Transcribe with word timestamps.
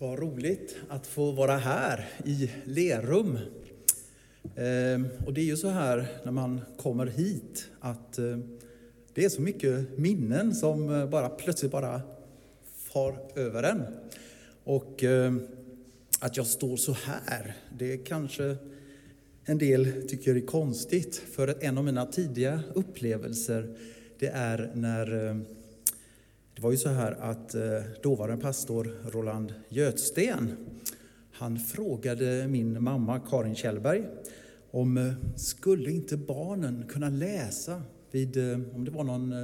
Vad 0.00 0.18
roligt 0.18 0.76
att 0.88 1.06
få 1.06 1.30
vara 1.30 1.56
här 1.56 2.08
i 2.24 2.50
Lerum. 2.64 3.38
Ehm, 4.56 5.08
och 5.26 5.34
det 5.34 5.40
är 5.40 5.44
ju 5.44 5.56
så 5.56 5.68
här 5.68 6.06
när 6.24 6.32
man 6.32 6.60
kommer 6.76 7.06
hit 7.06 7.68
att 7.80 8.18
eh, 8.18 8.38
det 9.14 9.24
är 9.24 9.28
så 9.28 9.42
mycket 9.42 9.98
minnen 9.98 10.54
som 10.54 10.94
eh, 10.94 11.08
bara 11.08 11.28
plötsligt 11.28 11.72
bara 11.72 12.00
far 12.74 13.18
över 13.34 13.62
en. 13.62 13.82
Och 14.64 15.04
ehm, 15.04 15.46
att 16.20 16.36
jag 16.36 16.46
står 16.46 16.76
så 16.76 16.92
här, 16.92 17.56
det 17.78 17.96
kanske 17.96 18.56
en 19.44 19.58
del 19.58 20.08
tycker 20.08 20.36
är 20.36 20.40
konstigt. 20.40 21.16
För 21.16 21.64
en 21.64 21.78
av 21.78 21.84
mina 21.84 22.06
tidiga 22.06 22.60
upplevelser, 22.74 23.76
det 24.18 24.28
är 24.28 24.70
när 24.74 25.28
ehm, 25.28 25.44
det 26.60 26.64
var 26.64 26.70
ju 26.70 26.76
så 26.76 26.88
här 26.88 27.12
att 27.12 27.54
eh, 27.54 27.62
dåvarande 28.02 28.42
pastor 28.42 28.96
Roland 29.10 29.54
Götsten, 29.68 30.56
han 31.32 31.58
frågade 31.58 32.48
min 32.48 32.82
mamma 32.82 33.20
Karin 33.20 33.54
Kjellberg 33.54 34.04
om 34.70 34.96
eh, 34.96 35.12
skulle 35.36 35.90
inte 35.90 36.16
barnen 36.16 36.84
kunna 36.88 37.08
läsa 37.08 37.82
vid, 38.10 38.36
eh, 38.36 38.58
om 38.74 38.84
det 38.84 38.90
var 38.90 39.04
någon 39.04 39.34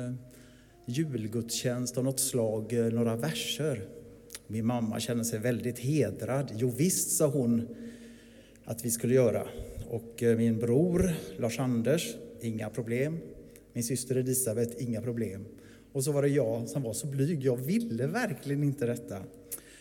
julgudstjänst 0.87 1.99
av 1.99 2.05
något 2.05 2.21
slag, 2.21 2.73
några 2.93 3.17
verser. 3.17 3.89
Min 4.47 4.67
mamma 4.67 5.01
kände 5.01 5.25
sig 5.25 5.39
väldigt 5.39 5.79
hedrad. 5.79 6.53
Jo 6.55 6.71
visst, 6.71 7.17
sa 7.17 7.27
hon 7.27 7.69
att 8.65 8.85
vi 8.85 8.91
skulle 8.91 9.15
göra. 9.15 9.47
Och 9.91 10.23
min 10.37 10.59
bror 10.59 11.13
Lars-Anders, 11.39 12.17
inga 12.41 12.71
problem. 12.71 13.19
Min 13.73 13.85
syster 13.85 14.17
Elisabeth, 14.17 14.83
inga 14.83 15.03
problem. 15.03 15.45
Och 15.97 16.05
så 16.05 16.13
var 16.13 16.23
det 16.23 16.29
jag 16.29 16.69
som 16.69 16.83
var 16.83 16.93
så 16.93 17.07
blyg. 17.07 17.45
Jag 17.45 17.57
ville 17.57 18.07
verkligen 18.07 18.65
inte 18.65 18.87
detta. 18.87 19.19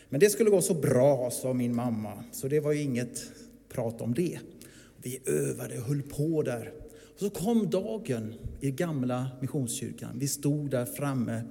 Men 0.10 0.20
det 0.20 0.30
skulle 0.30 0.50
gå 0.50 0.62
så 0.62 0.74
bra, 0.74 1.32
sa 1.32 1.54
min 1.54 1.76
mamma, 1.76 2.24
så 2.32 2.48
det 2.48 2.60
var 2.60 2.72
ju 2.72 2.82
inget 2.82 3.24
prat 3.70 4.02
om 4.02 4.14
det. 4.14 4.40
Vi 4.98 5.20
övade 5.26 5.78
och 5.78 5.84
höll 5.84 6.02
på 6.02 6.42
där. 6.42 6.74
Och 7.14 7.20
så 7.20 7.30
kom 7.30 7.70
dagen 7.70 8.34
i 8.62 8.72
gamla 8.72 9.28
Missionskyrkan. 9.42 10.20
Vi 10.20 10.28
stod 10.28 10.70
där 10.70 10.86
framme 10.86 11.42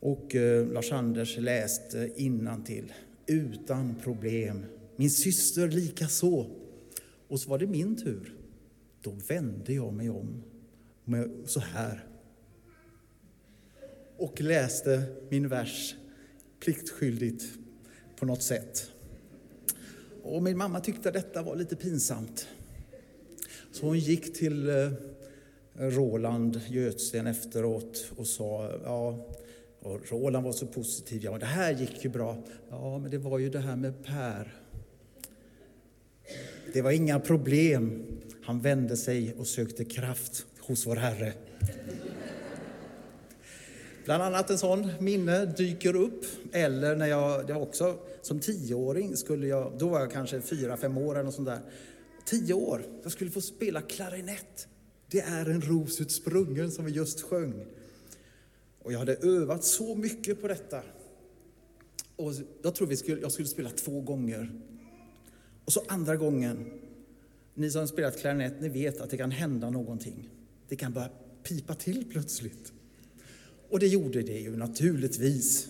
och 0.00 0.34
eh, 0.34 0.66
Lars-Anders 0.66 1.38
läste 1.38 2.08
till 2.64 2.92
utan 3.26 3.94
problem. 4.02 4.64
Min 4.96 5.10
syster 5.10 5.68
lika 5.68 6.08
så. 6.08 6.46
Och 7.28 7.40
så 7.40 7.50
var 7.50 7.58
det 7.58 7.66
min 7.66 7.96
tur. 7.96 8.34
Då 9.02 9.10
vände 9.28 9.72
jag 9.72 9.92
mig 9.92 10.10
om 10.10 10.42
så 11.46 11.60
här 11.60 12.09
och 14.20 14.40
läste 14.40 15.02
min 15.28 15.48
vers 15.48 15.94
pliktskyldigt 16.60 17.44
på 18.16 18.26
något 18.26 18.42
sätt. 18.42 18.90
Och 20.22 20.42
min 20.42 20.58
mamma 20.58 20.80
tyckte 20.80 21.08
att 21.08 21.14
detta 21.14 21.42
var 21.42 21.56
lite 21.56 21.76
pinsamt. 21.76 22.48
Så 23.72 23.86
hon 23.86 23.98
gick 23.98 24.34
till 24.34 24.68
eh, 24.68 24.90
Roland 25.74 26.60
Götsten 26.68 27.26
efteråt 27.26 28.12
och 28.16 28.26
sa, 28.26 28.80
ja, 28.84 29.26
och 29.80 30.10
Roland 30.10 30.44
var 30.44 30.52
så 30.52 30.66
positiv, 30.66 31.24
ja 31.24 31.38
det 31.38 31.46
här 31.46 31.72
gick 31.72 32.04
ju 32.04 32.10
bra. 32.10 32.42
Ja, 32.70 32.98
men 32.98 33.10
det 33.10 33.18
var 33.18 33.38
ju 33.38 33.50
det 33.50 33.58
här 33.58 33.76
med 33.76 34.04
Per. 34.04 34.54
Det 36.72 36.82
var 36.82 36.90
inga 36.90 37.20
problem. 37.20 38.06
Han 38.42 38.60
vände 38.60 38.96
sig 38.96 39.34
och 39.34 39.46
sökte 39.46 39.84
kraft 39.84 40.46
hos 40.58 40.86
vår 40.86 40.96
Herre. 40.96 41.32
Bland 44.10 44.22
annat 44.22 44.50
en 44.50 44.58
sån 44.58 44.90
minne 45.00 45.44
dyker 45.46 45.96
upp. 45.96 46.24
Eller 46.52 46.96
när 46.96 47.06
jag, 47.06 47.46
det 47.46 47.52
var 47.52 47.60
också 47.60 47.98
som 48.22 48.40
tioåring, 48.40 49.16
skulle 49.16 49.46
jag, 49.46 49.72
då 49.78 49.88
var 49.88 50.00
jag 50.00 50.10
kanske 50.10 50.40
fyra, 50.40 50.76
fem 50.76 50.98
år 50.98 51.14
eller 51.14 51.24
något 51.24 51.34
sånt 51.34 51.48
där. 51.48 51.60
Tio 52.24 52.54
år, 52.54 52.84
jag 53.02 53.12
skulle 53.12 53.30
få 53.30 53.40
spela 53.40 53.80
klarinett. 53.80 54.68
Det 55.10 55.20
är 55.20 55.50
en 55.50 55.60
ros 55.62 56.00
utsprungen 56.00 56.70
som 56.70 56.84
vi 56.84 56.92
just 56.92 57.22
sjöng. 57.22 57.66
Och 58.82 58.92
jag 58.92 58.98
hade 58.98 59.14
övat 59.14 59.64
så 59.64 59.94
mycket 59.94 60.40
på 60.40 60.48
detta. 60.48 60.82
Och 62.16 62.32
jag 62.62 62.74
tror 62.74 62.86
vi 62.86 62.96
skulle, 62.96 63.20
jag 63.20 63.32
skulle 63.32 63.48
spela 63.48 63.70
två 63.70 64.00
gånger. 64.00 64.52
Och 65.64 65.72
så 65.72 65.82
andra 65.88 66.16
gången, 66.16 66.80
ni 67.54 67.70
som 67.70 67.88
spelat 67.88 68.18
klarinett, 68.18 68.60
ni 68.60 68.68
vet 68.68 69.00
att 69.00 69.10
det 69.10 69.16
kan 69.16 69.30
hända 69.30 69.70
någonting. 69.70 70.28
Det 70.68 70.76
kan 70.76 70.92
börja 70.92 71.10
pipa 71.42 71.74
till 71.74 72.04
plötsligt. 72.10 72.72
Och 73.70 73.78
det 73.78 73.86
gjorde 73.86 74.22
det 74.22 74.38
ju 74.38 74.56
naturligtvis. 74.56 75.68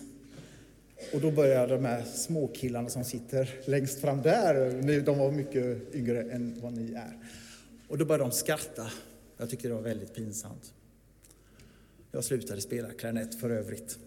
Och 1.13 1.21
då 1.21 1.31
började 1.31 1.75
de 1.75 1.85
här 1.85 2.03
småkillarna 2.03 2.89
som 2.89 3.03
sitter 3.03 3.49
längst 3.65 3.99
fram 3.99 4.21
där, 4.21 5.01
de 5.01 5.17
var 5.17 5.31
mycket 5.31 5.95
yngre 5.95 6.21
än 6.21 6.61
vad 6.61 6.73
ni 6.73 6.93
är. 6.93 7.17
Och 7.87 7.97
då 7.97 8.05
började 8.05 8.23
de 8.23 8.31
skratta. 8.31 8.91
Jag 9.37 9.49
tyckte 9.49 9.67
det 9.67 9.73
var 9.73 9.81
väldigt 9.81 10.13
pinsamt. 10.13 10.73
Jag 12.11 12.23
slutade 12.23 12.61
spela 12.61 12.89
klarinett 12.89 13.39
för 13.39 13.49
övrigt. 13.49 13.99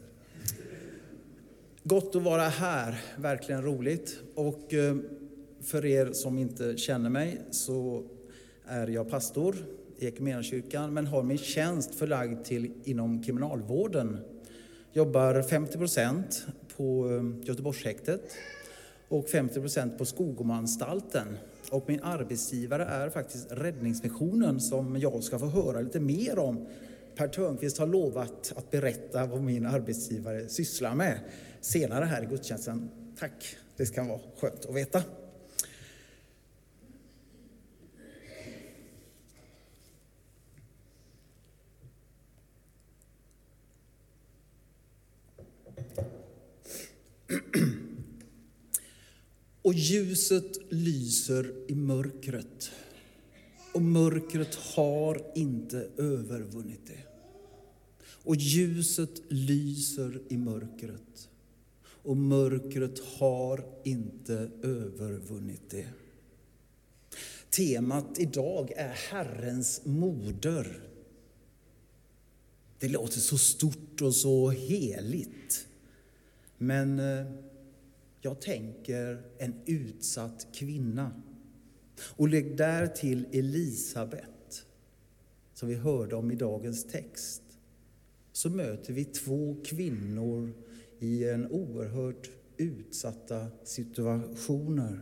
Gott 1.82 2.16
att 2.16 2.22
vara 2.22 2.48
här, 2.48 3.00
verkligen 3.16 3.62
roligt. 3.62 4.18
Och 4.34 4.74
eh, 4.74 4.96
för 5.60 5.86
er 5.86 6.12
som 6.12 6.38
inte 6.38 6.76
känner 6.76 7.10
mig 7.10 7.40
så 7.50 8.04
är 8.66 8.86
jag 8.86 9.10
pastor 9.10 9.56
i 9.98 10.06
Equmeniakyrkan 10.06 10.94
men 10.94 11.06
har 11.06 11.22
min 11.22 11.38
tjänst 11.38 11.94
förlagd 11.94 12.44
till 12.44 12.72
inom 12.84 13.22
kriminalvården. 13.22 14.18
Jobbar 14.92 15.42
50 15.42 15.78
procent 15.78 16.46
på 16.76 17.10
eh, 17.10 17.48
Göteborgshäktet 17.48 18.20
och 19.08 19.28
50 19.28 19.60
procent 19.60 19.98
på 19.98 20.04
Skogomanstalten. 20.04 21.36
Och 21.70 21.84
min 21.88 22.02
arbetsgivare 22.02 22.84
är 22.84 23.10
faktiskt 23.10 23.52
Räddningsmissionen 23.52 24.60
som 24.60 24.96
jag 24.96 25.24
ska 25.24 25.38
få 25.38 25.46
höra 25.46 25.80
lite 25.80 26.00
mer 26.00 26.38
om. 26.38 26.66
Per 27.16 27.28
Törnqvist 27.28 27.78
har 27.78 27.86
lovat 27.86 28.52
att 28.56 28.70
berätta 28.70 29.26
vad 29.26 29.42
min 29.42 29.66
arbetsgivare 29.66 30.48
sysslar 30.48 30.94
med 30.94 31.18
senare 31.60 32.04
här 32.04 32.22
i 32.22 32.26
gudstjänsten. 32.26 32.90
Tack, 33.18 33.56
det 33.76 33.86
ska 33.86 34.04
vara 34.04 34.20
skönt 34.40 34.66
att 34.66 34.74
veta. 34.74 35.02
Och 49.74 49.80
ljuset 49.80 50.58
lyser 50.68 51.52
i 51.68 51.74
mörkret. 51.74 52.70
Och 53.72 53.82
mörkret 53.82 54.54
har 54.54 55.32
inte 55.34 55.88
övervunnit 55.96 56.80
det. 56.86 57.02
Och 58.06 58.36
ljuset 58.36 59.22
lyser 59.28 60.22
i 60.28 60.36
mörkret. 60.36 61.28
Och 61.86 62.16
mörkret 62.16 62.98
har 62.98 63.64
inte 63.84 64.50
övervunnit 64.62 65.70
det. 65.70 65.86
Temat 67.50 68.18
idag 68.18 68.72
är 68.76 68.92
Herrens 69.10 69.80
moder. 69.84 70.80
Det 72.78 72.88
låter 72.88 73.20
så 73.20 73.38
stort 73.38 74.02
och 74.02 74.14
så 74.14 74.50
heligt. 74.50 75.66
Men 76.58 76.98
eh, 76.98 77.26
jag 78.24 78.40
tänker 78.40 79.22
en 79.38 79.54
utsatt 79.66 80.46
kvinna. 80.52 81.22
Och 82.16 82.28
lägg 82.28 82.56
där 82.56 82.86
till 82.86 83.26
Elisabet, 83.32 84.66
som 85.54 85.68
vi 85.68 85.74
hörde 85.74 86.16
om 86.16 86.30
i 86.30 86.34
dagens 86.34 86.84
text. 86.84 87.42
Så 88.32 88.50
möter 88.50 88.92
vi 88.92 89.04
två 89.04 89.56
kvinnor 89.64 90.52
i 90.98 91.24
en 91.28 91.50
oerhört 91.50 92.30
utsatta 92.56 93.46
situationer. 93.64 95.00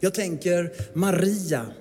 Jag 0.00 0.14
tänker 0.14 0.72
Maria. 0.98 1.72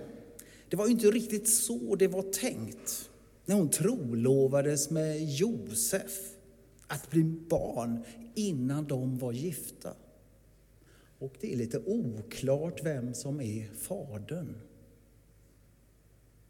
Det 0.69 0.77
var 0.77 0.85
ju 0.85 0.91
inte 0.91 1.07
riktigt 1.11 1.49
så 1.49 1.95
det 1.95 2.07
var 2.07 2.23
tänkt 2.23 3.09
när 3.45 3.55
hon 3.55 3.69
trolovades 3.69 4.89
med 4.89 5.29
Josef 5.29 6.35
att 6.87 7.09
bli 7.09 7.23
barn 7.23 8.03
innan 8.35 8.87
de 8.87 9.17
var 9.17 9.33
gifta. 9.33 9.93
Och 11.19 11.35
det 11.39 11.53
är 11.53 11.57
lite 11.57 11.79
oklart 11.79 12.83
vem 12.83 13.13
som 13.13 13.41
är 13.41 13.69
fadern. 13.73 14.55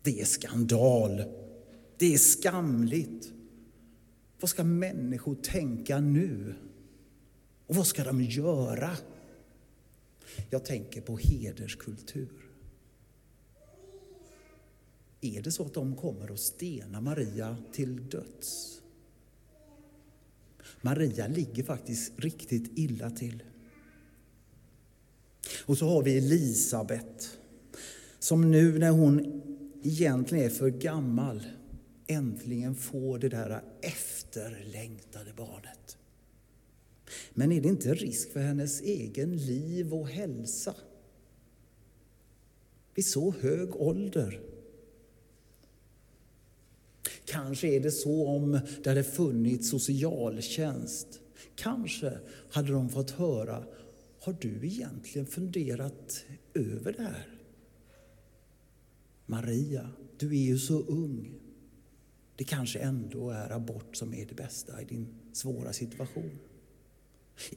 Det 0.02 0.22
är 0.22 0.26
skandal. 0.26 1.24
Det 1.98 2.14
är 2.14 2.18
skamligt. 2.18 3.32
Vad 4.40 4.50
ska 4.50 4.64
människor 4.64 5.36
tänka 5.36 6.00
nu? 6.00 6.56
Och 7.68 7.76
vad 7.76 7.88
ska 7.88 8.04
de 8.04 8.22
göra? 8.22 8.98
Jag 10.50 10.66
tänker 10.66 11.02
på 11.02 11.18
hederskultur. 11.18 12.30
Är 15.22 15.42
det 15.42 15.52
så 15.52 15.66
att 15.66 15.74
de 15.74 15.96
kommer 15.96 16.32
att 16.32 16.40
stena 16.40 17.02
Maria 17.02 17.58
till 17.72 18.10
döds? 18.10 18.82
Maria 20.82 21.28
ligger 21.28 21.64
faktiskt 21.64 22.20
riktigt 22.20 22.72
illa 22.76 23.10
till. 23.10 23.44
Och 25.70 25.78
så 25.78 25.88
har 25.88 26.04
vi 26.04 26.18
Elisabet 26.18 27.38
som 28.20 28.52
nu 28.52 28.80
när 28.80 28.92
hon 28.92 29.42
egentligen 29.84 30.46
är 30.46 30.50
för 30.50 30.70
gammal 30.70 31.44
äntligen 32.08 32.76
får 32.76 33.20
det 33.20 33.30
där 33.30 33.62
efterlängtade 33.82 35.34
barnet. 35.38 35.98
Men 37.34 37.52
är 37.52 37.62
det 37.62 37.68
inte 37.68 37.94
risk 37.94 38.32
för 38.32 38.40
hennes 38.40 38.82
egen 38.82 39.38
liv 39.38 39.94
och 39.94 40.08
hälsa? 40.08 40.76
Vid 42.96 43.06
så 43.06 43.34
hög 43.40 43.76
ålder. 43.76 44.42
Kanske 47.26 47.68
är 47.68 47.80
det 47.80 47.92
så 47.92 48.28
om 48.28 48.60
det 48.84 48.90
hade 48.90 49.04
funnits 49.04 49.70
socialtjänst. 49.70 51.08
Kanske 51.56 52.18
hade 52.50 52.72
de 52.72 52.90
fått 52.90 53.12
höra, 53.12 53.64
har 54.22 54.36
du 54.40 54.68
egentligen 54.68 55.28
funderat 55.28 56.26
över 56.54 56.94
det 56.94 57.04
här? 57.04 57.28
Maria, 59.26 59.90
du 60.18 60.28
är 60.28 60.46
ju 60.46 60.58
så 60.58 60.80
ung. 60.80 61.34
Det 62.36 62.44
kanske 62.44 62.80
ändå 62.80 63.30
är 63.30 63.50
abort 63.52 63.96
som 63.96 64.14
är 64.14 64.26
det 64.26 64.36
bästa 64.36 64.82
i 64.82 64.86
din 64.86 65.08
svåra 65.34 65.74
situation. 65.74 66.40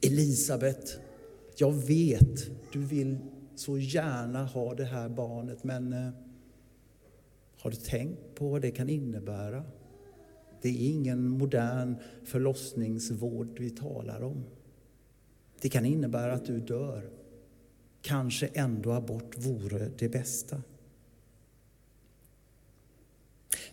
Elisabet, 0.01 0.99
jag 1.57 1.71
vet, 1.71 2.71
du 2.71 2.79
vill 2.79 3.17
så 3.55 3.77
gärna 3.77 4.45
ha 4.45 4.75
det 4.75 4.85
här 4.85 5.09
barnet, 5.09 5.63
men 5.63 5.93
eh, 5.93 6.09
har 7.57 7.71
du 7.71 7.77
tänkt 7.77 8.35
på 8.35 8.49
vad 8.49 8.61
det 8.61 8.71
kan 8.71 8.89
innebära? 8.89 9.63
Det 10.61 10.69
är 10.69 10.89
ingen 10.89 11.29
modern 11.29 11.95
förlossningsvård 12.23 13.59
vi 13.59 13.69
talar 13.69 14.21
om. 14.23 14.43
Det 15.63 15.69
kan 15.69 15.85
innebära 15.85 16.33
att 16.33 16.45
du 16.45 16.59
dör. 16.59 17.09
Kanske 18.01 18.47
ändå 18.47 18.91
abort 18.91 19.37
vore 19.37 19.91
det 19.97 20.09
bästa. 20.09 20.61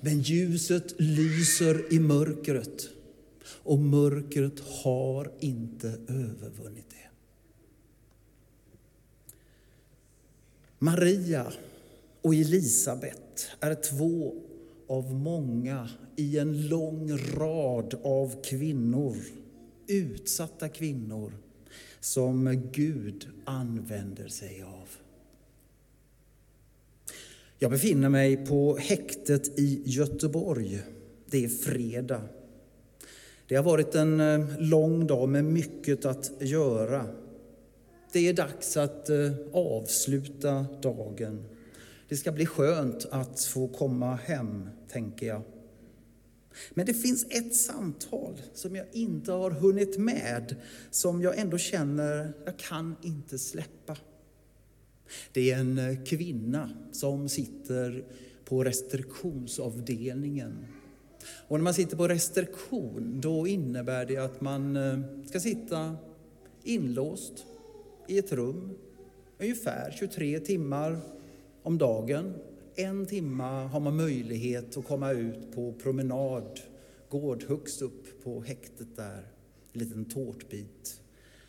Men 0.00 0.20
ljuset 0.20 1.00
lyser 1.00 1.94
i 1.94 2.00
mörkret 2.00 2.88
och 3.44 3.78
mörkret 3.78 4.60
har 4.60 5.32
inte 5.40 5.88
övervunnit 6.08 6.90
det. 6.90 7.10
Maria 10.78 11.52
och 12.22 12.34
Elisabet 12.34 13.48
är 13.60 13.74
två 13.74 14.34
av 14.86 15.14
många 15.14 15.88
i 16.16 16.38
en 16.38 16.68
lång 16.68 17.18
rad 17.18 17.94
av 18.02 18.42
kvinnor, 18.42 19.16
utsatta 19.86 20.68
kvinnor, 20.68 21.32
som 22.00 22.62
Gud 22.72 23.28
använder 23.44 24.28
sig 24.28 24.62
av. 24.62 24.88
Jag 27.58 27.70
befinner 27.70 28.08
mig 28.08 28.46
på 28.46 28.76
häktet 28.76 29.58
i 29.58 29.82
Göteborg. 29.84 30.82
Det 31.26 31.44
är 31.44 31.48
fredag. 31.48 32.22
Det 33.48 33.56
har 33.56 33.62
varit 33.62 33.94
en 33.94 34.20
eh, 34.20 34.58
lång 34.58 35.06
dag 35.06 35.28
med 35.28 35.44
mycket 35.44 36.04
att 36.04 36.30
göra. 36.40 37.06
Det 38.12 38.28
är 38.28 38.34
dags 38.34 38.76
att 38.76 39.10
eh, 39.10 39.32
avsluta 39.52 40.66
dagen. 40.82 41.44
Det 42.08 42.16
ska 42.16 42.32
bli 42.32 42.46
skönt 42.46 43.06
att 43.10 43.40
få 43.40 43.68
komma 43.68 44.14
hem, 44.14 44.68
tänker 44.88 45.26
jag. 45.26 45.42
Men 46.70 46.86
det 46.86 46.94
finns 46.94 47.26
ett 47.30 47.54
samtal 47.54 48.40
som 48.54 48.76
jag 48.76 48.86
inte 48.92 49.32
har 49.32 49.50
hunnit 49.50 49.98
med, 49.98 50.56
som 50.90 51.22
jag 51.22 51.38
ändå 51.38 51.58
känner 51.58 52.32
jag 52.44 52.58
kan 52.58 52.96
inte 53.02 53.38
släppa. 53.38 53.96
Det 55.32 55.50
är 55.50 55.58
en 55.58 55.78
eh, 55.78 56.04
kvinna 56.04 56.70
som 56.92 57.28
sitter 57.28 58.04
på 58.44 58.64
restriktionsavdelningen. 58.64 60.66
Och 61.48 61.58
när 61.58 61.64
man 61.64 61.74
sitter 61.74 61.96
på 61.96 62.08
restriktion, 62.08 63.20
då 63.20 63.46
innebär 63.46 64.06
det 64.06 64.16
att 64.16 64.40
man 64.40 64.76
eh, 64.76 64.98
ska 65.26 65.40
sitta 65.40 65.96
inlåst 66.64 67.46
i 68.08 68.18
ett 68.18 68.32
rum 68.32 68.78
ungefär 69.38 69.96
23 69.98 70.40
timmar 70.40 71.00
om 71.62 71.78
dagen. 71.78 72.34
En 72.74 73.06
timma 73.06 73.66
har 73.66 73.80
man 73.80 73.96
möjlighet 73.96 74.76
att 74.76 74.86
komma 74.86 75.12
ut 75.12 75.54
på 75.54 75.72
promenad, 75.72 76.60
gård 77.08 77.44
högst 77.48 77.82
upp 77.82 78.24
på 78.24 78.42
häktet 78.42 78.96
där. 78.96 79.32
En 79.72 79.80
liten 79.80 80.04
tårtbit 80.04 81.00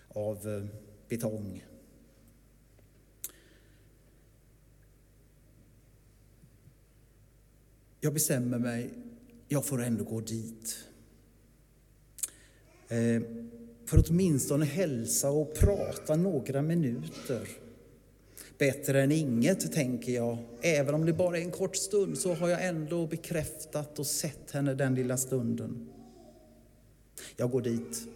av 0.07 0.47
eh, 0.47 0.65
betong. 1.09 1.65
Jag 8.00 8.13
bestämmer 8.13 8.59
mig, 8.59 8.89
jag 9.47 9.65
får 9.65 9.83
ändå 9.83 10.03
gå 10.03 10.21
dit. 10.21 10.77
Eh, 12.88 13.21
för 13.85 13.97
att 13.97 14.09
åtminstone 14.09 14.65
hälsa 14.65 15.29
och 15.29 15.53
prata 15.53 16.15
några 16.15 16.62
minuter. 16.62 17.61
Bättre 18.62 19.02
än 19.02 19.12
inget, 19.12 19.72
tänker 19.72 20.12
jag. 20.12 20.38
Även 20.62 20.96
om 20.96 21.06
det 21.06 21.13
bara 21.13 21.38
är 21.38 21.42
en 21.42 21.52
kort 21.52 21.75
stund 21.75 22.18
så 22.18 22.34
har 22.34 22.50
jag 22.50 22.66
ändå 22.66 23.08
bekräftat 23.08 24.00
och 24.00 24.06
sett 24.06 24.52
henne 24.52 24.74
den 24.74 24.96
lilla 24.96 25.18
stunden. 25.18 25.90
Jag 27.38 27.52
går 27.52 27.62
dit. 27.62 28.08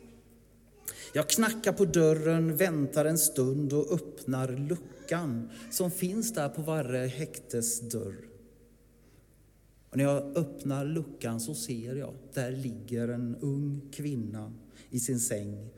Jag 1.14 1.30
knackar 1.30 1.74
på 1.74 1.86
dörren, 1.86 2.58
väntar 2.58 3.06
en 3.06 3.18
stund 3.18 3.74
och 3.74 3.92
öppnar 3.92 4.48
luckan 4.48 5.50
som 5.72 5.92
finns 5.92 6.34
där 6.34 6.50
på 6.50 6.62
varje 6.62 7.08
häktes 7.08 7.80
dörr. 7.80 8.16
Och 9.90 9.98
när 9.98 10.04
jag 10.04 10.38
öppnar 10.38 10.86
luckan 10.86 11.40
så 11.40 11.56
ser 11.56 11.96
jag, 11.96 12.14
där 12.34 12.52
ligger 12.52 13.08
en 13.08 13.36
ung 13.36 13.82
kvinna 13.94 14.54
i 14.90 15.00
sin 15.00 15.20
säng, 15.20 15.70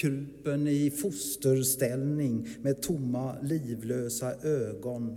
krupen 0.00 0.68
i 0.68 0.90
fosterställning 0.90 2.48
med 2.60 2.82
tomma, 2.82 3.36
livlösa 3.42 4.34
ögon, 4.34 5.16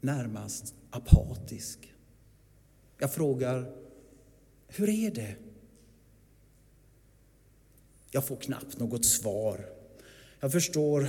närmast 0.00 0.74
apatisk. 0.90 1.94
Jag 2.98 3.12
frågar, 3.12 3.72
hur 4.68 4.88
är 4.88 5.10
det? 5.10 5.34
Jag 8.10 8.24
får 8.24 8.36
knappt 8.36 8.78
något 8.78 9.04
svar. 9.04 9.66
Jag 10.40 10.52
förstår, 10.52 11.08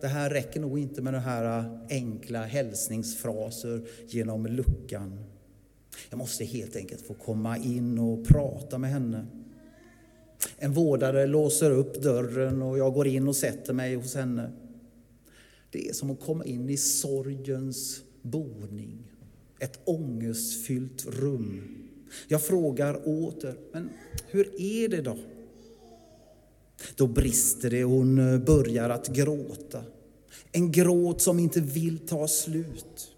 det 0.00 0.08
här 0.08 0.30
räcker 0.30 0.60
nog 0.60 0.78
inte 0.78 1.02
med 1.02 1.14
de 1.14 1.20
här 1.20 1.78
enkla 1.90 2.44
hälsningsfraser 2.44 3.88
genom 4.08 4.46
luckan. 4.46 5.24
Jag 6.10 6.18
måste 6.18 6.44
helt 6.44 6.76
enkelt 6.76 7.06
få 7.06 7.14
komma 7.14 7.56
in 7.56 7.98
och 7.98 8.26
prata 8.26 8.78
med 8.78 8.90
henne. 8.90 9.26
En 10.56 10.72
vårdare 10.72 11.26
låser 11.26 11.70
upp 11.70 12.02
dörren 12.02 12.62
och 12.62 12.78
jag 12.78 12.94
går 12.94 13.06
in 13.06 13.28
och 13.28 13.36
sätter 13.36 13.72
mig 13.72 13.94
hos 13.94 14.14
henne. 14.14 14.52
Det 15.70 15.88
är 15.88 15.92
som 15.92 16.10
att 16.10 16.20
komma 16.20 16.44
in 16.44 16.70
i 16.70 16.76
sorgens 16.76 18.02
boning, 18.22 19.12
ett 19.58 19.80
ångestfyllt 19.84 21.06
rum. 21.06 21.62
Jag 22.28 22.42
frågar 22.42 23.08
åter, 23.08 23.56
men 23.72 23.90
hur 24.26 24.60
är 24.60 24.88
det 24.88 25.00
då? 25.00 25.16
Då 26.96 27.06
brister 27.06 27.70
det 27.70 27.84
och 27.84 27.90
hon 27.90 28.18
eh, 28.18 28.38
börjar 28.38 28.90
att 28.90 29.08
gråta. 29.08 29.84
En 30.52 30.72
gråt 30.72 31.22
som 31.22 31.38
inte 31.38 31.60
vill 31.60 31.98
ta 31.98 32.28
slut. 32.28 33.10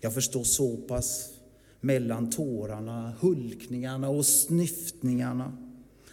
Jag 0.00 0.14
förstår 0.14 0.44
så 0.44 0.76
pass 0.76 1.30
mellan 1.80 2.30
tårarna, 2.30 3.12
hulkningarna 3.20 4.08
och 4.08 4.26
snyftningarna 4.26 5.63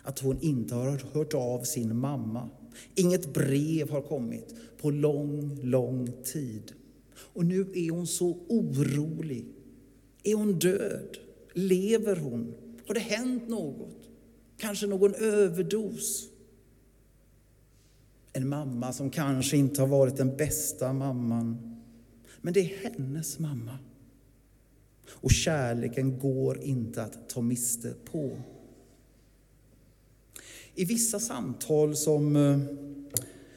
att 0.03 0.19
hon 0.19 0.41
inte 0.41 0.75
har 0.75 1.13
hört 1.13 1.33
av 1.33 1.63
sin 1.63 1.97
mamma. 1.97 2.49
Inget 2.95 3.33
brev 3.33 3.89
har 3.89 4.01
kommit 4.01 4.55
på 4.81 4.91
lång, 4.91 5.59
lång 5.63 6.11
tid. 6.23 6.71
Och 7.33 7.45
nu 7.45 7.61
är 7.73 7.91
hon 7.91 8.07
så 8.07 8.37
orolig. 8.47 9.45
Är 10.23 10.35
hon 10.35 10.59
död? 10.59 11.17
Lever 11.53 12.15
hon? 12.15 12.53
Har 12.87 12.93
det 12.93 12.99
hänt 12.99 13.49
något? 13.49 14.09
Kanske 14.57 14.87
någon 14.87 15.15
överdos? 15.15 16.27
En 18.33 18.49
mamma 18.49 18.93
som 18.93 19.09
kanske 19.09 19.57
inte 19.57 19.81
har 19.81 19.87
varit 19.87 20.17
den 20.17 20.37
bästa 20.37 20.93
mamman. 20.93 21.77
Men 22.41 22.53
det 22.53 22.59
är 22.59 22.89
hennes 22.89 23.39
mamma. 23.39 23.77
Och 25.09 25.31
kärleken 25.31 26.19
går 26.19 26.63
inte 26.63 27.03
att 27.03 27.29
ta 27.29 27.41
miste 27.41 27.93
på. 28.11 28.37
I 30.75 30.85
vissa 30.85 31.19
samtal 31.19 31.95
som, 31.95 32.35
eh, 32.35 32.59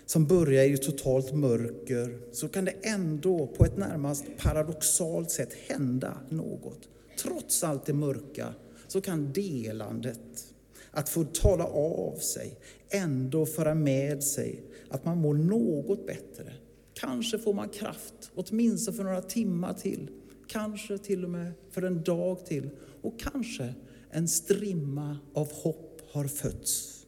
som 0.07 0.27
börjar 0.27 0.65
i 0.65 0.77
totalt 0.77 1.33
mörker 1.33 2.19
så 2.33 2.49
kan 2.49 2.65
det 2.65 2.75
ändå 2.83 3.47
på 3.47 3.65
ett 3.65 3.77
närmast 3.77 4.25
paradoxalt 4.39 5.31
sätt 5.31 5.53
hända 5.69 6.19
något. 6.29 6.89
Trots 7.23 7.65
allt 7.65 7.87
det 7.87 7.93
mörka 7.93 8.55
så 8.89 9.01
kan 9.01 9.33
delandet, 9.33 10.51
Att 10.97 11.09
få 11.09 11.25
tala 11.25 11.65
av 11.65 12.17
sig, 12.17 12.59
ändå 12.91 13.47
föra 13.47 13.75
med 13.75 14.23
sig 14.23 14.63
att 14.91 15.05
man 15.05 15.19
mår 15.19 15.35
något 15.35 16.07
bättre. 16.07 16.53
Kanske 16.95 17.39
får 17.39 17.55
man 17.55 17.69
kraft, 17.69 18.31
åtminstone 18.35 18.97
för 18.97 19.05
några 19.05 19.23
timmar 19.23 19.75
till. 19.75 20.11
Kanske 20.49 20.99
till 20.99 21.25
och 21.25 21.31
med 21.31 21.53
för 21.71 21.83
en 21.83 22.03
dag 22.03 22.47
till. 22.47 22.71
Och 23.03 23.21
kanske 23.21 23.75
en 24.11 24.29
strimma 24.29 25.19
av 25.35 25.53
hopp 25.53 26.01
har 26.13 26.25
fötts. 26.25 27.04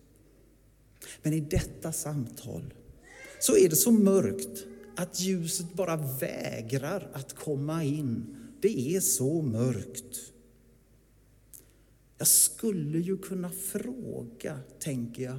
Men 1.23 1.33
i 1.33 1.41
detta 1.41 1.93
samtal 1.93 2.75
så 3.41 3.57
är 3.57 3.69
det 3.69 3.77
så 3.77 3.91
mörkt 3.91 4.65
att 4.97 5.21
ljuset 5.21 5.75
bara 5.75 5.97
vägrar 5.97 7.11
att 7.13 7.33
komma 7.33 7.85
in. 7.85 8.37
Det 8.61 8.97
är 8.97 9.01
så 9.01 9.43
mörkt. 9.43 10.33
Jag 12.19 12.29
skulle 12.29 12.99
ju 12.99 13.17
kunna 13.19 13.51
fråga, 13.51 14.61
tänker 14.81 15.23
jag. 15.23 15.39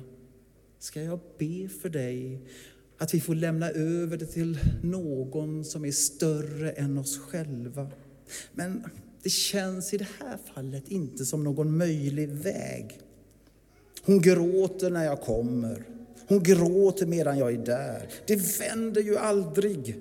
Ska 0.79 1.01
jag 1.01 1.19
be 1.37 1.69
för 1.69 1.89
dig 1.89 2.41
att 2.97 3.13
vi 3.13 3.21
får 3.21 3.35
lämna 3.35 3.69
över 3.69 4.17
det 4.17 4.25
till 4.25 4.59
någon 4.83 5.65
som 5.65 5.85
är 5.85 5.91
större 5.91 6.71
än 6.71 6.97
oss 6.97 7.17
själva? 7.17 7.91
Men 8.53 8.83
det 9.23 9.29
känns 9.29 9.93
i 9.93 9.97
det 9.97 10.07
här 10.19 10.37
fallet 10.53 10.87
inte 10.87 11.25
som 11.25 11.43
någon 11.43 11.77
möjlig 11.77 12.29
väg. 12.29 12.99
Hon 14.07 14.21
gråter 14.21 14.89
när 14.89 15.05
jag 15.05 15.21
kommer. 15.21 15.83
Hon 16.27 16.43
gråter 16.43 17.05
medan 17.05 17.37
jag 17.37 17.53
är 17.53 17.57
där. 17.57 18.09
Det 18.27 18.59
vänder 18.59 19.01
ju 19.01 19.17
aldrig. 19.17 19.99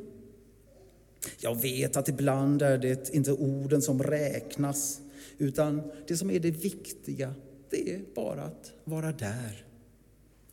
Jag 1.41 1.63
vet 1.63 1.97
att 1.97 2.09
ibland 2.09 2.63
är 2.63 2.79
det 2.79 3.15
inte 3.15 3.33
orden 3.33 3.83
som 3.83 4.03
räknas, 4.03 5.01
utan 5.39 5.83
det 6.09 6.17
som 6.17 6.31
är 6.31 6.41
det 6.41 6.51
viktiga, 6.51 7.35
det 7.71 7.95
är 7.95 8.01
bara 8.15 8.43
att 8.43 8.73
vara 8.85 9.13
där. 9.13 9.65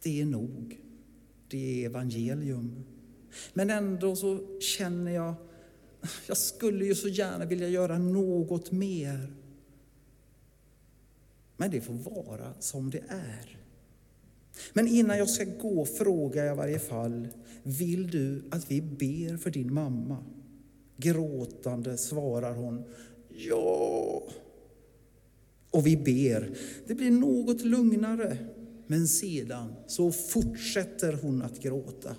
Det 0.03 0.21
är 0.21 0.25
nog. 0.25 0.79
Det 1.49 1.81
är 1.81 1.85
evangelium. 1.85 2.83
Men 3.53 3.69
ändå 3.69 4.15
så 4.15 4.59
känner 4.59 5.11
jag, 5.11 5.33
jag 6.27 6.37
skulle 6.37 6.85
ju 6.85 6.95
så 6.95 7.07
gärna 7.07 7.45
vilja 7.45 7.69
göra 7.69 7.97
något 7.97 8.71
mer. 8.71 9.33
Men 11.63 11.71
det 11.71 11.81
får 11.81 11.93
vara 11.93 12.53
som 12.59 12.89
det 12.89 13.03
är. 13.07 13.57
Men 14.73 14.87
innan 14.87 15.17
jag 15.17 15.29
ska 15.29 15.43
gå 15.43 15.85
frågar 15.85 16.45
jag 16.45 16.55
i 16.55 16.57
varje 16.57 16.79
fall, 16.79 17.27
vill 17.63 18.11
du 18.11 18.43
att 18.51 18.71
vi 18.71 18.81
ber 18.81 19.37
för 19.37 19.49
din 19.49 19.73
mamma? 19.73 20.17
Gråtande 20.97 21.97
svarar 21.97 22.53
hon, 22.53 22.83
ja. 23.29 24.23
Och 25.71 25.87
vi 25.87 25.97
ber. 25.97 26.57
Det 26.87 26.95
blir 26.95 27.11
något 27.11 27.61
lugnare. 27.61 28.37
Men 28.87 29.07
sedan 29.07 29.73
så 29.87 30.11
fortsätter 30.11 31.13
hon 31.21 31.41
att 31.41 31.59
gråta. 31.59 32.15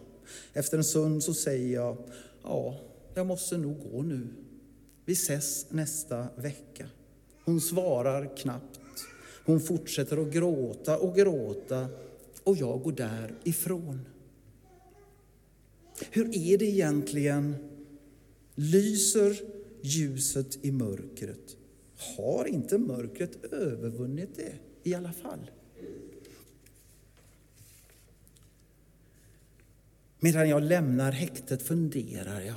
Efter 0.53 0.79
en 0.79 0.85
stund 0.85 1.23
så 1.23 1.35
säger 1.35 1.75
jag, 1.75 1.97
ja, 2.43 2.81
jag 3.15 3.27
måste 3.27 3.59
nog 3.59 3.93
gå 3.93 4.03
nu. 4.03 4.29
Vi 5.05 5.13
ses 5.13 5.67
nästa 5.71 6.27
vecka. 6.37 6.87
Hon 7.45 7.61
svarar 7.61 8.37
knappt. 8.37 8.81
Hon 9.45 9.61
fortsätter 9.61 10.17
att 10.17 10.33
gråta 10.33 10.99
och 10.99 11.17
gråta 11.17 11.89
och 12.45 12.57
jag 12.57 12.83
går 12.83 12.93
därifrån. 12.93 14.01
Hur 16.11 16.37
är 16.37 16.59
det 16.59 16.65
egentligen? 16.65 17.57
Lyser 18.55 19.37
ljuset 19.83 20.65
i 20.65 20.73
mörkret? 20.73 21.57
Har 22.17 22.45
inte 22.45 22.79
mörkret 22.79 23.45
övervunnit 23.53 24.37
det 24.37 24.53
i 24.83 24.95
alla 24.95 25.13
fall? 25.13 25.51
Medan 30.21 30.49
jag 30.49 30.63
lämnar 30.63 31.13
häktet 31.13 31.63
funderar 31.63 32.41
jag. 32.41 32.57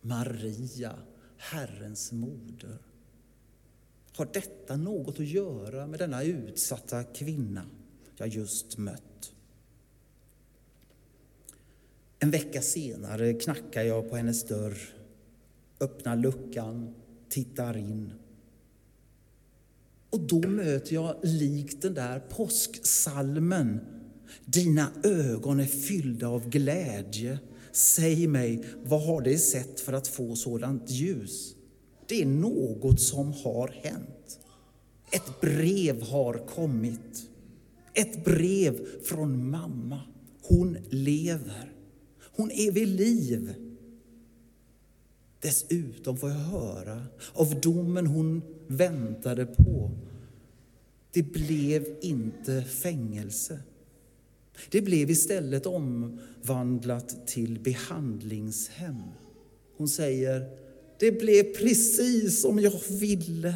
Maria, 0.00 0.98
Herrens 1.36 2.12
moder. 2.12 2.78
Har 4.16 4.28
detta 4.32 4.76
något 4.76 5.20
att 5.20 5.26
göra 5.26 5.86
med 5.86 5.98
denna 5.98 6.22
utsatta 6.22 7.04
kvinna 7.04 7.66
jag 8.16 8.28
just 8.28 8.78
mött? 8.78 9.32
En 12.18 12.30
vecka 12.30 12.62
senare 12.62 13.34
knackar 13.34 13.82
jag 13.82 14.10
på 14.10 14.16
hennes 14.16 14.44
dörr, 14.44 14.78
öppnar 15.80 16.16
luckan, 16.16 16.94
tittar 17.28 17.76
in. 17.76 18.12
Och 20.10 20.20
då 20.20 20.48
möter 20.48 20.94
jag 20.94 21.16
likt 21.22 21.82
den 21.82 21.94
där 21.94 22.20
påsksalmen 22.20 23.80
dina 24.44 24.92
ögon 25.04 25.60
är 25.60 25.66
fyllda 25.66 26.28
av 26.28 26.48
glädje. 26.48 27.38
Säg 27.72 28.26
mig, 28.26 28.64
vad 28.84 29.02
har 29.02 29.20
det 29.20 29.38
sett 29.38 29.80
för 29.80 29.92
att 29.92 30.08
få 30.08 30.36
sådant 30.36 30.90
ljus? 30.90 31.55
Det 32.08 32.22
är 32.22 32.26
något 32.26 33.00
som 33.00 33.32
har 33.32 33.68
hänt. 33.68 34.38
Ett 35.10 35.40
brev 35.40 36.02
har 36.02 36.34
kommit. 36.34 37.30
Ett 37.94 38.24
brev 38.24 39.02
från 39.04 39.50
mamma. 39.50 40.00
Hon 40.42 40.78
lever. 40.90 41.72
Hon 42.36 42.50
är 42.50 42.72
vid 42.72 42.88
liv. 42.88 43.54
Dessutom 45.40 46.16
får 46.16 46.30
jag 46.30 46.36
höra 46.36 47.02
av 47.32 47.60
domen 47.60 48.06
hon 48.06 48.42
väntade 48.66 49.46
på. 49.46 49.90
Det 51.12 51.22
blev 51.22 51.96
inte 52.00 52.62
fängelse. 52.62 53.60
Det 54.70 54.82
blev 54.82 55.10
istället 55.10 55.66
omvandlat 55.66 57.26
till 57.26 57.60
behandlingshem. 57.60 59.02
Hon 59.76 59.88
säger, 59.88 60.65
det 60.98 61.12
blev 61.12 61.54
precis 61.54 62.42
som 62.42 62.58
jag 62.58 62.80
ville. 62.90 63.54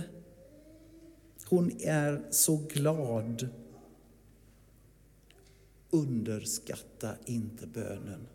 Hon 1.44 1.80
är 1.80 2.22
så 2.30 2.56
glad. 2.56 3.48
Underskatta 5.90 7.14
inte 7.26 7.66
bönen. 7.66 8.26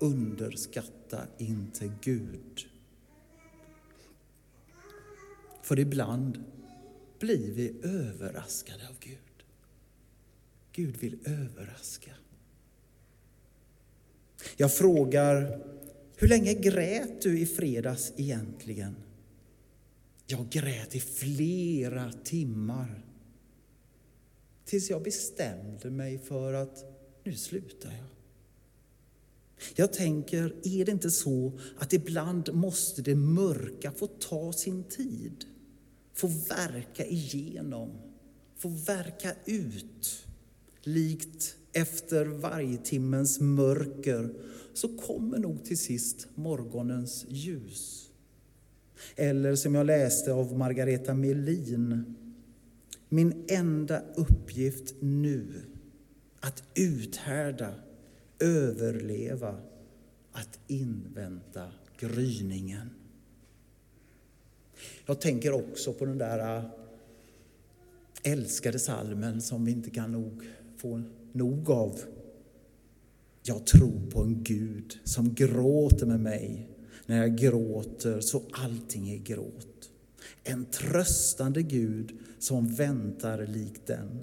Underskatta 0.00 1.26
inte 1.38 1.92
Gud. 2.02 2.66
För 5.62 5.78
ibland 5.78 6.44
blir 7.18 7.52
vi 7.52 7.74
överraskade 7.82 8.88
av 8.88 8.94
Gud. 9.00 9.18
Gud 10.72 10.96
vill 10.96 11.18
överraska. 11.24 12.10
Jag 14.56 14.74
frågar, 14.74 15.64
hur 16.20 16.28
länge 16.28 16.54
grät 16.54 17.22
du 17.22 17.38
i 17.38 17.46
fredags 17.46 18.12
egentligen? 18.16 18.96
Jag 20.26 20.50
grät 20.50 20.94
i 20.94 21.00
flera 21.00 22.12
timmar. 22.12 23.04
Tills 24.64 24.90
jag 24.90 25.02
bestämde 25.02 25.90
mig 25.90 26.18
för 26.18 26.52
att 26.52 26.84
nu 27.24 27.34
slutar 27.34 27.90
jag. 27.90 28.06
Jag 29.76 29.92
tänker, 29.92 30.54
är 30.64 30.84
det 30.84 30.92
inte 30.92 31.10
så 31.10 31.58
att 31.78 31.92
ibland 31.92 32.54
måste 32.54 33.02
det 33.02 33.14
mörka 33.14 33.92
få 33.92 34.06
ta 34.06 34.52
sin 34.52 34.84
tid? 34.84 35.44
Få 36.14 36.26
verka 36.26 37.06
igenom, 37.06 37.90
få 38.56 38.68
verka 38.68 39.34
ut. 39.44 40.26
Likt 40.82 41.56
efter 41.72 42.26
varje 42.26 42.76
timmens 42.76 43.40
mörker 43.40 44.34
så 44.74 44.88
kommer 44.88 45.38
nog 45.38 45.64
till 45.64 45.78
sist 45.78 46.28
morgonens 46.34 47.26
ljus. 47.28 48.10
Eller 49.16 49.54
som 49.54 49.74
jag 49.74 49.86
läste 49.86 50.32
av 50.32 50.58
Margareta 50.58 51.14
Melin. 51.14 52.14
Min 53.08 53.44
enda 53.48 54.02
uppgift 54.14 54.94
nu, 55.00 55.46
att 56.40 56.62
uthärda, 56.74 57.74
överleva, 58.38 59.56
att 60.32 60.58
invänta 60.66 61.72
gryningen. 61.98 62.90
Jag 65.06 65.20
tänker 65.20 65.52
också 65.52 65.92
på 65.92 66.04
den 66.04 66.18
där 66.18 66.56
äh, 66.56 66.64
älskade 68.22 68.78
salmen 68.78 69.40
som 69.40 69.64
vi 69.64 69.72
inte 69.72 69.90
kan 69.90 70.12
nog 70.12 70.42
få 70.76 71.02
nog 71.34 71.70
av. 71.70 72.00
Jag 73.42 73.66
tror 73.66 74.10
på 74.10 74.20
en 74.20 74.42
Gud 74.42 74.98
som 75.04 75.34
gråter 75.34 76.06
med 76.06 76.20
mig 76.20 76.68
när 77.06 77.16
jag 77.16 77.38
gråter 77.38 78.20
så 78.20 78.42
allting 78.52 79.10
är 79.10 79.18
gråt. 79.18 79.90
En 80.44 80.64
tröstande 80.64 81.62
Gud 81.62 82.18
som 82.38 82.74
väntar 82.74 83.46
likt 83.46 83.86
den, 83.86 84.20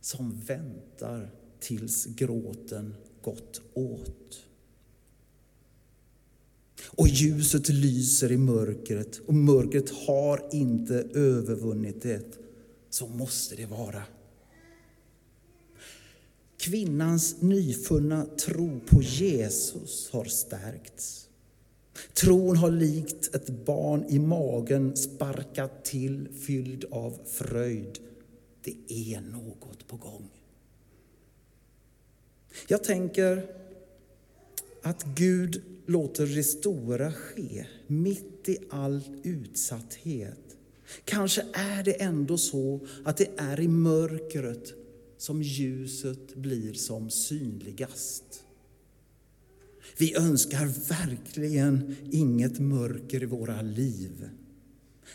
som 0.00 0.40
väntar 0.46 1.30
tills 1.60 2.06
gråten 2.06 2.94
gått 3.22 3.60
åt. 3.74 4.42
Och 6.86 7.08
ljuset 7.08 7.68
lyser 7.68 8.32
i 8.32 8.36
mörkret 8.36 9.20
och 9.26 9.34
mörkret 9.34 9.90
har 9.90 10.48
inte 10.52 10.94
övervunnit 11.14 12.02
det. 12.02 12.38
Så 12.90 13.08
måste 13.08 13.56
det 13.56 13.66
vara 13.66 14.02
Kvinnans 16.62 17.42
nyfunna 17.42 18.26
tro 18.26 18.80
på 18.86 19.02
Jesus 19.02 20.10
har 20.12 20.24
stärkts. 20.24 21.28
Tron 22.14 22.56
har 22.56 22.70
likt 22.70 23.34
ett 23.34 23.50
barn 23.64 24.04
i 24.08 24.18
magen 24.18 24.96
sparkat 24.96 25.84
till 25.84 26.28
fylld 26.46 26.84
av 26.90 27.18
fröjd. 27.26 27.98
Det 28.64 28.76
är 28.88 29.20
något 29.20 29.86
på 29.86 29.96
gång. 29.96 30.28
Jag 32.68 32.84
tänker 32.84 33.46
att 34.82 35.04
Gud 35.04 35.62
låter 35.86 36.26
det 36.26 36.44
stora 36.44 37.12
ske 37.12 37.66
mitt 37.86 38.48
i 38.48 38.58
all 38.70 39.00
utsatthet. 39.22 40.56
Kanske 41.04 41.42
är 41.52 41.82
det 41.82 42.02
ändå 42.02 42.38
så 42.38 42.80
att 43.04 43.16
det 43.16 43.30
är 43.36 43.60
i 43.60 43.68
mörkret 43.68 44.81
som 45.22 45.42
ljuset 45.42 46.34
blir 46.34 46.72
som 46.72 47.10
synligast. 47.10 48.44
Vi 49.96 50.16
önskar 50.16 50.66
verkligen 50.88 51.96
inget 52.10 52.58
mörker 52.58 53.22
i 53.22 53.26
våra 53.26 53.62
liv. 53.62 54.28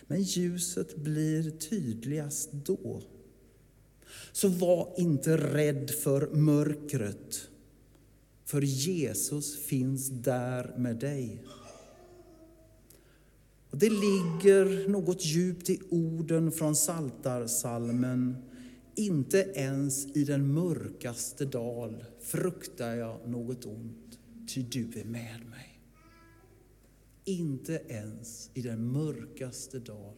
Men 0.08 0.22
ljuset 0.22 0.96
blir 0.96 1.52
tydligast 1.52 2.50
då. 2.52 3.02
Så 4.32 4.48
var 4.48 4.94
inte 4.98 5.38
rädd 5.38 5.90
för 5.90 6.28
mörkret, 6.36 7.50
för 8.46 8.62
Jesus 8.62 9.58
finns 9.58 10.10
där 10.10 10.78
med 10.78 10.96
dig. 10.96 11.44
Och 13.70 13.78
det 13.78 13.90
ligger 13.90 14.90
något 14.90 15.26
djupt 15.26 15.70
i 15.70 15.80
orden 15.90 16.52
från 16.52 16.76
Saltarsalmen. 16.76 18.36
Inte 18.98 19.52
ens 19.56 20.08
i 20.16 20.24
den 20.24 20.54
mörkaste 20.54 21.46
dal 21.46 22.04
fruktar 22.20 22.96
jag 22.96 23.30
något 23.30 23.66
ont, 23.66 24.20
ty 24.48 24.62
du 24.62 25.00
är 25.00 25.06
med 25.06 25.46
mig. 25.50 25.82
Inte 27.26 27.82
ens 27.88 28.52
i 28.54 28.62
den 28.62 28.92
mörkaste 28.92 29.80
dal 29.80 30.18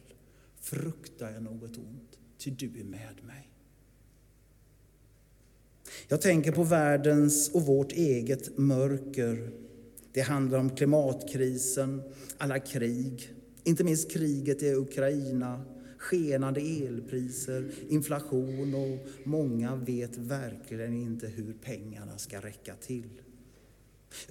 fruktar 0.60 1.30
jag 1.30 1.42
något 1.42 1.76
ont, 1.76 2.18
ty 2.38 2.50
du 2.50 2.80
är 2.80 2.84
med 2.84 3.24
mig. 3.26 3.50
Jag 6.08 6.20
tänker 6.20 6.52
på 6.52 6.62
världens 6.62 7.50
och 7.54 7.62
vårt 7.62 7.92
eget 7.92 8.58
mörker. 8.58 9.50
Det 10.12 10.20
handlar 10.20 10.58
om 10.58 10.76
klimatkrisen, 10.76 12.02
alla 12.38 12.58
krig, 12.58 13.34
inte 13.64 13.84
minst 13.84 14.10
kriget 14.10 14.62
i 14.62 14.74
Ukraina, 14.74 15.64
skenande 16.00 16.60
elpriser, 16.60 17.70
inflation 17.88 18.74
och 18.74 19.08
många 19.24 19.76
vet 19.76 20.16
verkligen 20.16 20.94
inte 20.94 21.26
hur 21.26 21.52
pengarna 21.52 22.18
ska 22.18 22.40
räcka 22.40 22.74
till. 22.74 23.22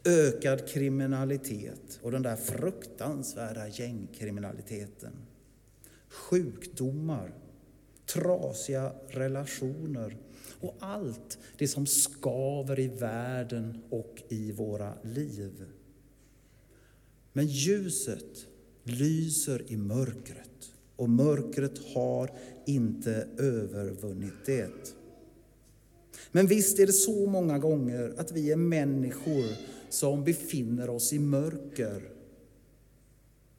Ökad 0.06 0.68
kriminalitet 0.68 2.00
och 2.02 2.12
den 2.12 2.22
där 2.22 2.36
fruktansvärda 2.36 3.68
gängkriminaliteten. 3.68 5.14
Sjukdomar, 6.08 7.34
trasiga 8.06 8.94
relationer 9.08 10.18
och 10.60 10.76
allt 10.80 11.38
det 11.58 11.68
som 11.68 11.86
skaver 11.86 12.80
i 12.80 12.88
världen 12.88 13.82
och 13.90 14.24
i 14.30 14.52
våra 14.52 14.94
liv. 15.04 15.66
Men 17.34 17.48
ljuset 17.48 18.48
lyser 18.84 19.72
i 19.72 19.78
mörkret 19.78 20.50
och 21.00 21.10
mörkret 21.10 21.94
har 21.94 22.32
inte 22.66 23.28
övervunnit 23.38 24.46
det. 24.46 24.96
Men 26.32 26.48
visst 26.48 26.80
är 26.80 26.88
det 26.88 26.94
så 26.94 27.26
många 27.30 27.60
gånger 27.60 28.14
att 28.18 28.32
vi 28.32 28.52
är 28.52 28.56
människor 28.56 29.46
som 29.90 30.24
befinner 30.24 30.90
oss 30.90 31.14
i 31.14 31.20
mörker, 31.20 32.12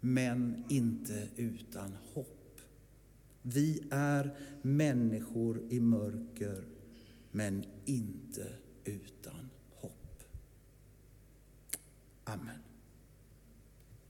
men 0.01 0.64
inte 0.69 1.29
utan 1.37 1.97
hopp. 2.14 2.61
Vi 3.43 3.83
är 3.91 4.37
människor 4.62 5.62
i 5.71 5.81
mörker, 5.81 6.64
men 7.31 7.64
inte 7.85 8.47
utan 8.85 9.51
hopp. 9.71 10.23
Amen. 12.25 12.70